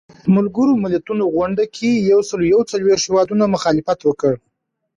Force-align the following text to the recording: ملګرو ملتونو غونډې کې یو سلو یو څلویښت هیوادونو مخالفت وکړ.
ملګرو 0.35 0.73
ملتونو 0.83 1.23
غونډې 1.35 1.65
کې 1.75 1.89
یو 2.11 2.19
سلو 2.29 2.43
یو 2.53 2.59
څلویښت 2.71 3.03
هیوادونو 3.05 3.43
مخالفت 3.53 3.99
وکړ. 4.03 4.33